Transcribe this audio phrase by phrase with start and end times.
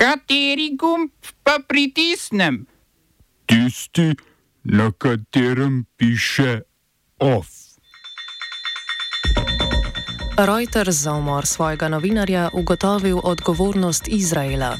[0.00, 1.10] Kateri gumb
[1.44, 2.64] pa pritisnem?
[3.46, 4.16] Tisti,
[4.64, 6.60] na katerem piše
[7.18, 7.48] OF.
[10.38, 14.76] Reuters za umor svojega novinarja ugotovil odgovornost Izraela.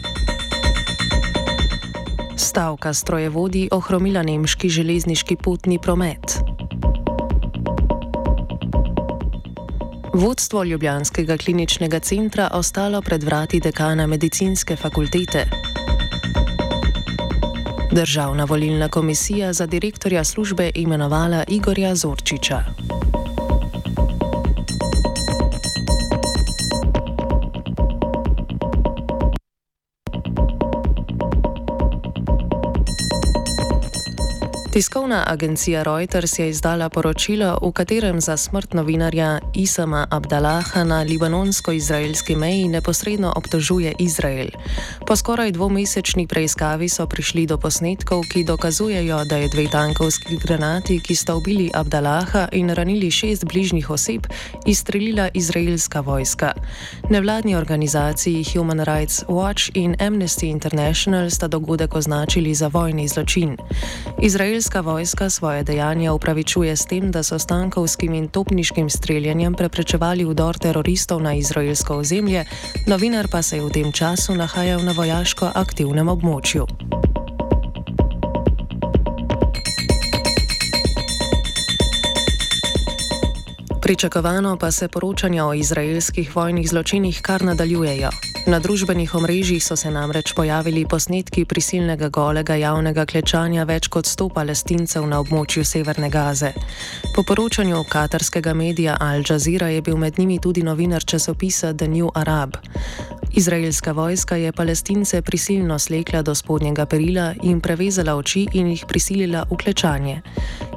[2.37, 6.41] Stavka strojevodi ohromila nemški železniški potni promet.
[10.15, 15.47] Vodstvo Ljubljanskega kliničnega centra ostalo pred vrati dekana medicinske fakultete.
[17.93, 22.80] Državna volilna komisija za direktorja službe imenovala Igorja Zorčiča.
[34.73, 42.37] Tiskovna agencija Reuters je izdala poročilo, v katerem za smrt novinarja Isama Abdalaha na libanonsko-izraelski
[42.37, 44.47] meji neposredno obtožuje Izrael.
[45.07, 51.01] Po skoraj dvomesečni preiskavi so prišli do posnetkov, ki dokazujejo, da je dve tankovski granati,
[51.01, 54.23] ki sta ubili Abdalaha in ranili šest bližnjih oseb,
[54.67, 56.53] izstrelila izraelska vojska.
[57.11, 63.57] Nevladni organizaciji Human Rights Watch in Amnesty International sta dogodek označili za vojni zločin.
[64.23, 69.55] Izrael Izraelska vojska svoje dejanja upravičuje s tem, da so s tankovskim in topniškim streljanjem
[69.55, 72.45] preprečevali vdor teroristov na izraelsko ozemlje,
[72.87, 76.67] novinar pa se je v tem času nahajal na vojaško aktivnem območju.
[83.83, 88.11] Pričakovano pa se poročanja o izraelskih vojnih zločinih kar nadaljujejo.
[88.47, 94.29] Na družbenih omrežjih so se namreč pojavili posnetki prisilnega golega javnega klečanja več kot 100
[94.35, 96.53] palestincev na območju Severne Gaze.
[97.15, 102.11] Po poročanju katarskega medija Al Jazeera je bil med njimi tudi novinar časopisa The New
[102.15, 102.57] Arab.
[103.33, 109.45] Izraelska vojska je palestince prisilno slekla do spodnjega perila in prevezala oči in jih prisilila
[109.51, 110.23] v klečanje.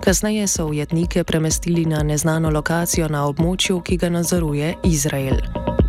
[0.03, 5.82] Kasneje so ujetnike premestili na neznano lokacijo na območju, ki ga nadzoruje Izrael.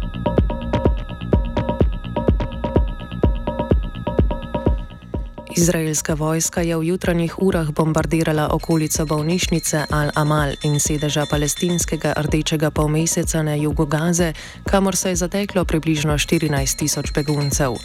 [5.56, 13.42] Izraelska vojska je v jutranjih urah bombardirala okolico bolnišnice Al-Amal in sedeža palestinskega rdečega polmeseca
[13.42, 14.32] na jugu Gaze,
[14.66, 17.78] kamor se je zateklo približno 14 tisoč beguncev.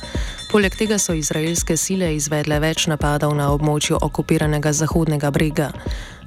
[0.52, 5.70] Poleg tega so izraelske sile izvedle več napadov na območju okupiranega Zahodnega brega.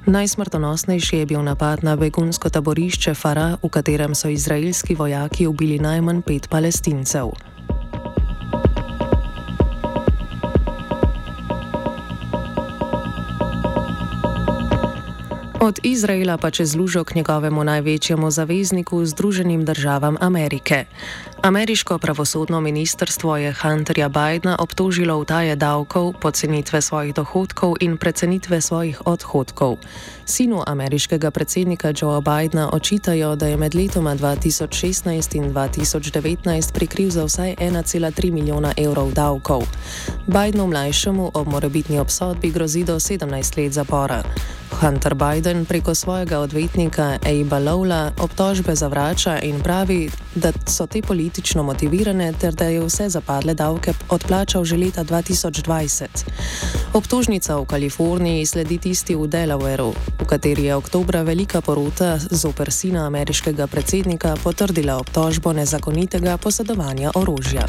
[0.05, 6.21] Najsmrtonosnejši je bil napad na begunsko taborišče Fara, v katerem so izraelski vojaki ubili najmanj
[6.21, 7.52] pet palestincev.
[15.63, 20.85] Od Izraela pa čez lužo k njegovemu največjemu zavezniku, Združenim državam Amerike.
[21.43, 29.01] Ameriško pravosodno ministrstvo je Hunterja Bidna obtožilo utaje davkov, pocenitve svojih dohodkov in precenitve svojih
[29.05, 29.77] odhodkov.
[30.25, 37.25] Sinu ameriškega predsednika Joea Bidna očitajo, da je med letoma 2016 in 2019 prikril za
[37.25, 39.63] vsaj 1,3 milijona evrov davkov.
[40.27, 44.23] Bidnu mlajšemu ob morebitni obsodbi grozi do 17 let zapora.
[44.81, 51.01] Hunter Biden preko svojega odvetnika Abe Lowla obtožbe zavrača in pravi, da so te
[51.33, 56.05] politično motivirane ter da je vse zapadle davke odplačal že leta 2020.
[56.93, 63.07] Obtožnica v Kaliforniji sledi tisti v Delawareu, v kateri je oktobra velika porota zoper sina
[63.07, 67.65] ameriškega predsednika potrdila obtožbo nezakonitega posedovanja orožja.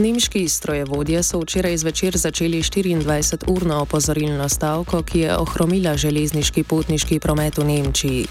[0.00, 7.58] Nemški strojevodje so včeraj zvečer začeli 24-urno opozorilno stavko, ki je ohromila železniški potniški promet
[7.58, 8.26] v Nemčiji.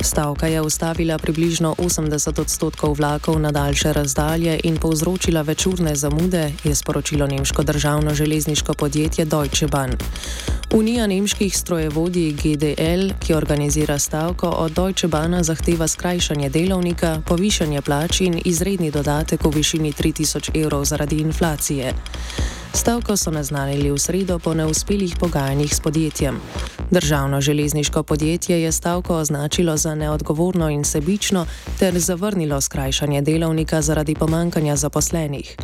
[0.00, 6.74] Stavka je ustavila približno 80 odstotkov vlakov na daljše razdalje in povzročila večurne zamude, je
[6.74, 9.92] sporočilo nemško državno železniško podjetje Deutsche Bahn.
[10.74, 18.20] Unija nemških strojevodij GDL, ki organizira stavko, od Deutsche Bahna zahteva skrajšanje delovnika, povišanje plač
[18.20, 21.94] in izredni dodatek v višini 3000 evrov zaradi inflacije.
[22.74, 26.40] Stavko so naznanili v sredo po neuspelih pogajanjih s podjetjem.
[26.90, 31.46] Državno železniško podjetje je stavko označilo za neodgovorno in sebično
[31.78, 35.56] ter zavrnilo skrajšanje delovnika zaradi pomankanja zaposlenih.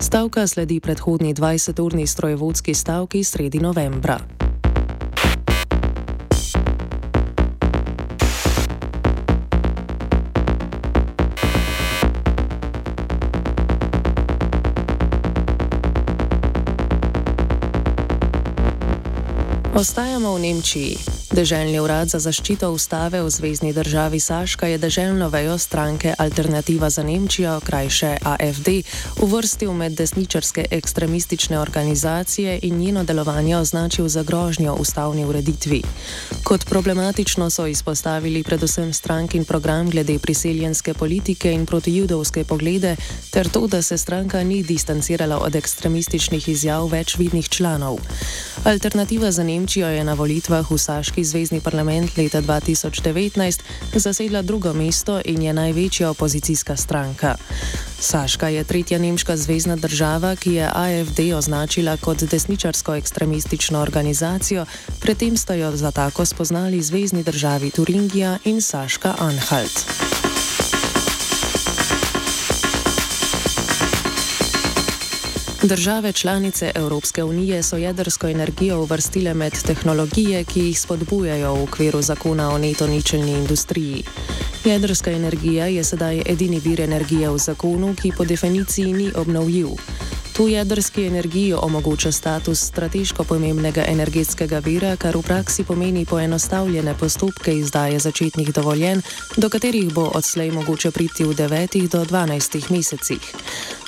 [0.00, 4.43] Stavka sledi predhodni 20-urni strojevodski stavki sredi novembra.
[19.74, 21.13] Ostajamo v Nemčiji.
[21.34, 27.02] Deželni urad za zaščito ustave v zvezdni državi Saška je deželno vejo stranke Alternativa za
[27.02, 28.68] Nemčijo, krajše AFD,
[29.18, 35.82] uvrstil med desničarske ekstremistične organizacije in njeno delovanje označil za grožnjo ustavni ureditvi.
[36.44, 42.96] Kot problematično so izpostavili predvsem strank in program glede priseljenske politike in protijudovske poglede,
[43.30, 47.98] ter to, da se stranka ni distancirala od ekstremističnih izjav več vidnih članov.
[48.64, 53.60] Alternativa za Nemčijo je na volitvah v Saški zvezdni parlament leta 2019
[53.94, 57.36] zasedla drugo mesto in je največja opozicijska stranka.
[58.00, 64.66] Saška je tretja nemška zvezdna država, ki je AFD označila kot desničarsko ekstremistično organizacijo,
[65.00, 70.23] predtem sta jo za tako spoznali zvezdni državi Turingija in Saška Anhalt.
[75.68, 82.02] Države članice Evropske unije so jedrsko energijo uvrstile med tehnologije, ki jih spodbujajo v okviru
[82.02, 84.04] zakona o neto ničelni industriji.
[84.64, 89.68] Jedrska energija je sedaj edini vir energije v zakonu, ki po definiciji ni obnovljiv.
[90.34, 97.54] Tu jedrski energiji omogoča status strateško pomembnega energetskega vira, kar v praksi pomeni poenostavljene postopke
[97.54, 99.02] izdaje začetnih dovoljen,
[99.36, 103.34] do katerih bo odslej mogoče priti v 9 do 12 mesecih.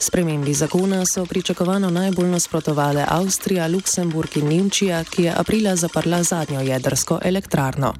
[0.00, 6.60] Spremembi zakona so pričakovano najbolj nasprotovale Avstrija, Luksemburg in Nemčija, ki je aprila zaprla zadnjo
[6.60, 7.94] jedrsko elektrarno.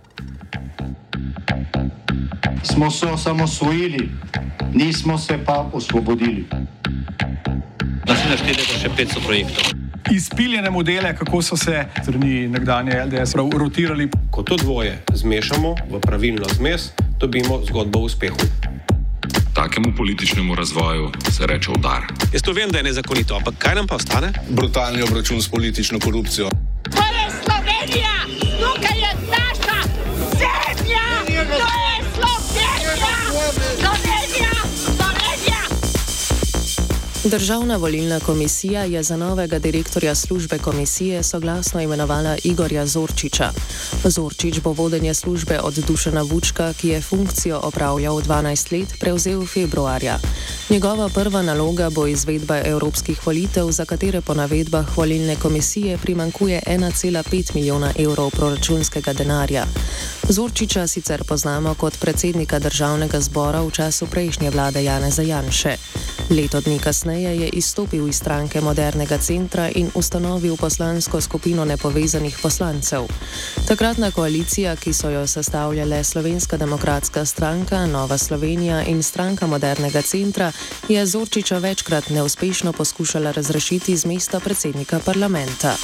[2.63, 4.09] Smo se osamosvojili,
[4.75, 6.47] nismo se pa osvobodili
[8.07, 9.65] našteli še 500 projektov.
[10.11, 14.09] Izpiljene modele, kako so se strani nekdanje LDS rotirali.
[14.31, 18.37] Ko to dvoje zmešamo v pravilno zmes, dobimo zgodbo o uspehu.
[19.55, 22.07] Takemu političnemu razvoju se reče udar.
[22.33, 24.33] Jaz to vem, da je nezakonito, ampak kaj nam pa ostane?
[24.49, 26.51] Brutalni obračun s politično korupcijo.
[26.91, 28.16] To je Slovenija,
[37.31, 43.51] Državna volilna komisija je za novega direktorja službe komisije soglasno imenovala Igorja Zorčiča.
[44.05, 50.19] Zorčič bo vodenje službe od Dušana Vučka, ki je funkcijo opravljal 12 let, prevzel februarja.
[50.71, 57.55] Njegova prva naloga bo izvedba evropskih volitev, za katere po navedbah volilne komisije primankuje 1,5
[57.55, 59.67] milijona evrov proračunskega denarja.
[60.29, 65.77] Zorčiča sicer poznamo kot predsednika državnega zbora v času prejšnje vlade Janeza Janše.
[66.31, 73.07] Leto dni kasneje je izstopil iz stranke Modernega centra in ustanovil poslansko skupino nepovezanih poslancev.
[73.69, 80.53] Takratna koalicija, ki so jo sestavljale Slovenska demokratska stranka, Nova Slovenija in stranka Modernega centra,
[80.89, 85.77] je Zorčiča večkrat neuspešno poskušala razrešiti z mesta predsednika parlamenta.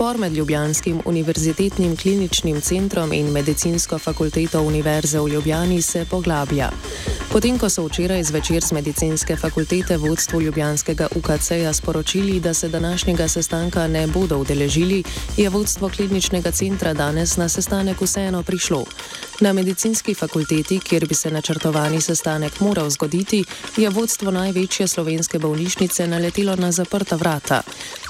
[0.00, 6.70] Spor med Ljubljanskim univerzitetnim kliničnim centrom in medicinsko fakulteto Univerze v Ljubljani se poglablja.
[7.32, 13.28] Potem, ko so včeraj zvečer z medicinske fakultete vodstvo Ljubljanskega UKC-ja sporočili, da se današnjega
[13.28, 15.02] sestanka ne bodo udeležili,
[15.36, 18.84] je vodstvo kliničnega centra danes na sestanek vseeno prišlo.
[19.40, 23.44] Na medicinski fakulteti, kjer bi se načrtovani sestanek moral zgoditi,
[23.76, 27.62] je vodstvo največje slovenske bolnišnice naletelo na zaprta vrata.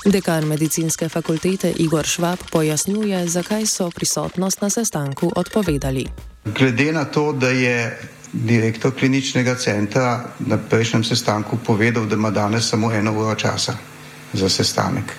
[0.04, 6.06] Dekan medicinske fakultete Igor Švab pojasnjuje, zakaj so prisotnost na sestanku odpovedali.
[6.44, 7.98] Glede na to, da je
[8.32, 13.76] direktor kliničnega centra na prejšnjem sestanku povedal, da ima danes samo eno uro časa
[14.32, 15.14] za sestanek.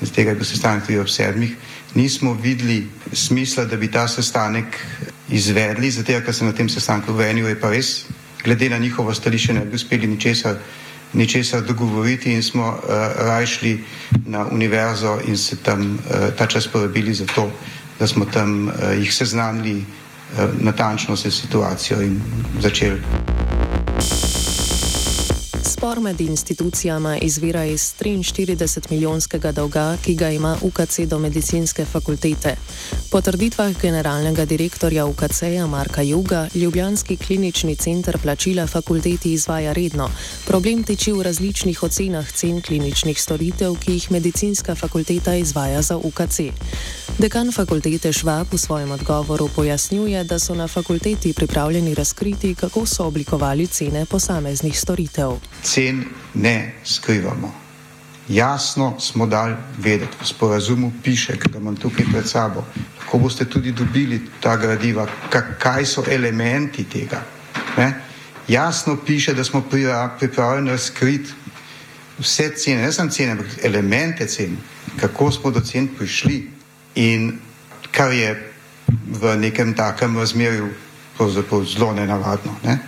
[0.00, 1.56] Z tega je bil sestanek tudi ob sedmih.
[1.94, 4.66] Nismo videli smisla, da bi ta sestanek
[5.32, 8.04] izvedli, zato ker se na tem sestanku v eni uri pa res,
[8.44, 10.56] glede na njihovo stališče, ne bi uspeli ničesar,
[11.12, 13.78] ničesar dogovoriti in smo uh, rajšli
[14.26, 17.50] na univerzo in se tam uh, ta čas porabili za to,
[17.98, 19.84] da smo tam uh, jih seznanili
[20.38, 22.20] Eh, natančno se situacijo in
[22.60, 23.00] začeli.
[25.64, 32.56] Spor med institucijama izvira iz 43 milijonskega dolga, ki ga ima UKC do medicinske fakultete.
[33.12, 40.08] Po trditvah generalnega direktorja UKC-ja Marka Juga, Ljubljanski klinični center plačila fakulteti izvaja redno.
[40.46, 46.40] Problem teči v različnih ocenah cen kliničnih storitev, ki jih medicinska fakulteta izvaja za UKC.
[47.18, 53.04] Dekan fakultete Švab v svojem odgovoru pojasnjuje, da so na fakulteti pripravljeni razkriti, kako so
[53.04, 55.36] oblikovali cene posameznih storitev.
[55.62, 56.04] Cen
[56.34, 57.61] ne skrivamo.
[58.28, 62.64] Jasno smo dali vedeti, v sporazumu piše, ki ga imam tukaj pred sabo,
[63.10, 65.06] ko boste tudi dobili ta gradiva,
[65.58, 67.22] kaj so elementi tega.
[67.76, 67.92] Ne?
[68.48, 69.62] Jasno piše, da smo
[70.18, 71.30] pripravljeni razkriti
[72.18, 74.56] vse cene, ne samo cene, ampak elemente cen,
[75.00, 76.50] kako smo do cen prišli
[76.94, 77.38] in
[77.90, 78.52] kar je
[79.06, 80.68] v nekem takem razmerju
[81.66, 82.54] zelo nenavadno.
[82.64, 82.78] Ne?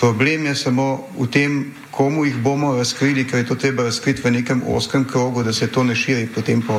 [0.00, 4.30] Problem je samo v tem, komu jih bomo razkrili, ker je to treba razkriti v
[4.30, 6.78] nekem oskem krogu, da se to ne širi potem po,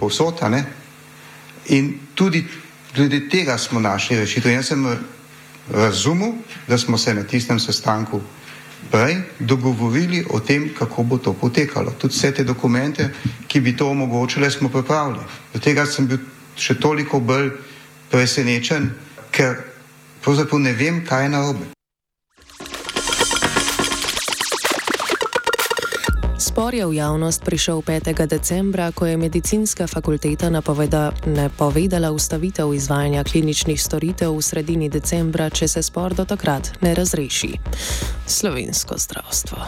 [0.00, 0.48] po vsota.
[1.68, 2.46] In tudi
[2.96, 4.52] glede tega smo našli rešitev.
[4.52, 4.86] Jaz sem
[5.72, 6.32] razumel,
[6.68, 8.22] da smo se na tistem sestanku
[8.90, 11.92] prej dogovorili o tem, kako bo to potekalo.
[12.00, 13.10] Tudi vse te dokumente,
[13.48, 15.20] ki bi to omogočile, smo pripravili.
[15.52, 16.24] Do tega sem bil
[16.56, 17.52] še toliko bolj
[18.08, 18.94] presenečen,
[19.30, 19.60] ker
[20.24, 21.73] pravzaprav ne vem, kaj je narobe.
[26.54, 28.14] Spor je v javnost prišel 5.
[28.30, 35.66] decembra, ko je medicinska fakulteta napoveda, napovedala ustavitev izvajanja kliničnih storitev v sredini decembra, če
[35.66, 37.58] se spor do takrat ne razreši.
[38.26, 39.58] Slovensko zdravstvo.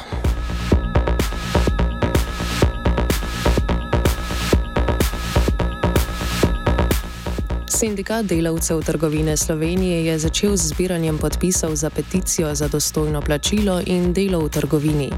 [7.67, 14.13] Sindikat delavcev trgovine Slovenije je začel z zbiranjem podpisov za peticijo za dostojno plačilo in
[14.13, 15.11] delo v trgovini.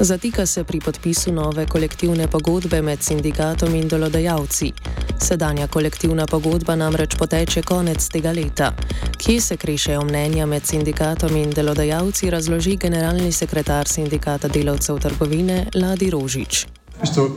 [0.00, 4.72] Zatika se pri podpisu nove kolektivne pogodbe med sindikatom in delodajalci.
[5.20, 8.72] Sedanja kolektivna pogodba namreč poteče konec tega leta.
[9.18, 16.10] Kje se krešejo mnenja med sindikatom in delodajalci, razloži generalni sekretar sindikata delavcev trgovine Ladi
[16.10, 16.66] Rožič.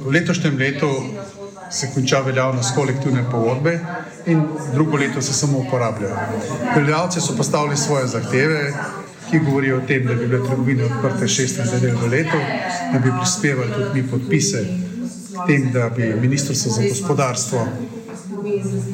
[0.05, 0.89] V letošnjem letu
[1.71, 3.79] se konča veljavnost kolektivne pogodbe
[4.25, 4.41] in
[4.73, 6.17] drugo leto se samo uporabljajo.
[6.75, 8.73] Delodajalci so postavili svoje zahteve,
[9.29, 12.39] ki govorijo o tem, da bi bile trgovine odprte šest nedelj v letu,
[12.93, 14.65] da bi prispevali tudi mi podpise
[15.33, 17.67] k tem, da bi ministrstvo za gospodarstvo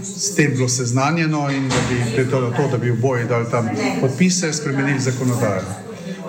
[0.03, 3.69] s tem bilo seznanjeno in da bi predalo to, da bi v boji dali tam
[4.01, 5.61] podpise, spremenili zakonodajo.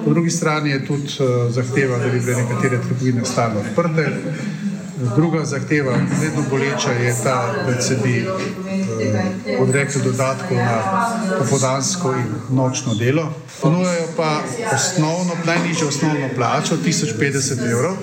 [0.05, 4.09] Po drugi strani je tudi uh, zahteva, da bi bile nekatere trgovine stalno odprte.
[5.17, 10.83] Druga zahteva, vedno boleča, je ta, da se bi eh, odrekli dodatkov na
[11.39, 13.33] popodansko in nočno delo.
[13.63, 14.43] Ponujajo pa
[14.75, 17.97] osnovno, najnižjo osnovno plačo 1050 evrov.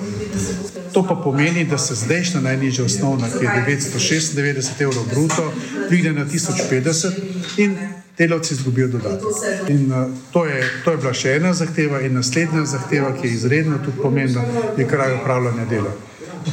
[0.92, 5.52] To pa pomeni, da se zdajšnja najnižja osnovna, ki je 996 evrov bruto,
[5.88, 7.10] dvigne na 1050
[7.56, 7.76] in
[8.18, 9.28] delavci izgubijo dodatek.
[9.68, 13.34] In uh, to, je, to je bila še ena zahteva in naslednja zahteva, ki je
[13.34, 14.44] izredno tudi pomembna,
[14.76, 15.92] je kraj upravljanja dela.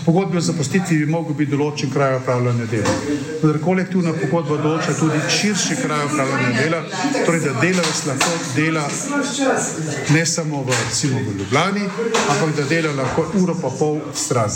[0.05, 2.93] Pogodbi o zaposlitvi bi lahko bil določen kraj upravljanja dela.
[3.41, 6.81] Vendar kolektivna pogodba določa tudi širši kraj upravljanja dela,
[7.25, 8.85] torej da delavec lahko dela
[10.15, 11.85] ne samo v, recimo, v Ljubljani,
[12.29, 14.49] ampak da dela lahko uro pa pol stran.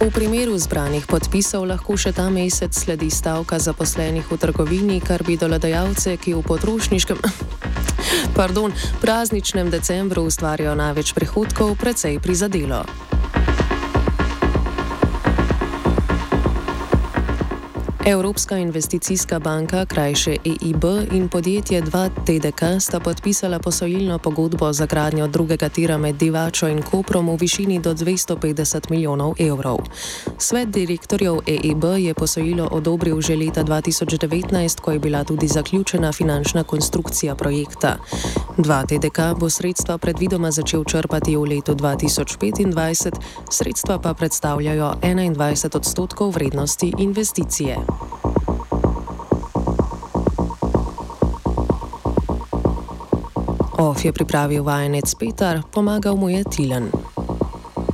[0.00, 5.36] V primeru zbranih podpisov lahko še ta mesec sledi stavka zaposlenih v trgovini, kar bi
[5.36, 7.20] delodajalce, ki v potrošniškem
[8.36, 12.84] pardon, prazničnem decembru ustvarjajo največ prihodkov, precej prizadelo.
[18.06, 25.68] Evropska investicijska banka, krajše EIB in podjetje 2TDK sta podpisala posojilno pogodbo za gradnjo drugega
[25.68, 29.78] tira med Divačo in Koprom v višini do 250 milijonov evrov.
[30.38, 36.64] Svet direktorjev EIB je posojilo odobril že leta 2019, ko je bila tudi zaključena finančna
[36.64, 37.96] konstrukcija projekta.
[38.56, 43.10] 2TDK bo sredstva predvidoma začel črpati v letu 2025,
[43.50, 47.89] sredstva pa predstavljajo 21 odstotkov vrednosti investicije.
[53.80, 56.92] OF je pripravil vajenec Petar, pomagal mu je Tilen.